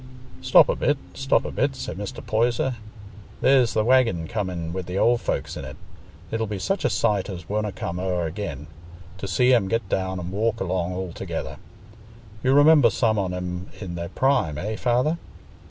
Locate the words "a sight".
6.83-7.29